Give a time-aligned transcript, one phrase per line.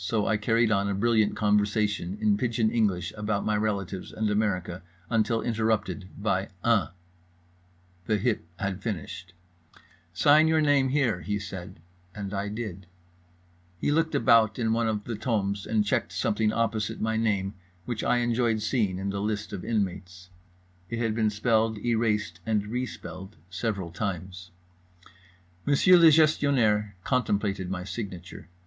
[0.03, 4.81] —so I carried on a brilliant conversation in pidgeon English about my relatives and America
[5.11, 6.87] until interrupted by "Uh."
[8.07, 9.35] The hip had finished.
[10.11, 11.81] "Sign your name, here," he said,
[12.15, 12.87] and I did.
[13.77, 17.53] He looked about in one of the tomes and checked something opposite my name,
[17.85, 20.29] which I enjoyed seeing in the list of inmates.
[20.89, 24.49] It had been spelled, erased, and re spelled several times.
[25.63, 28.49] Monsieur le Gestionnaire contemplated my signature.